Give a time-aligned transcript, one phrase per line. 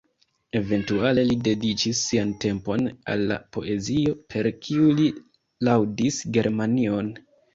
[0.59, 5.07] Eventuale li dediĉis sian tempon al la poezio, per kiu li
[5.69, 7.13] laŭdis Germanion.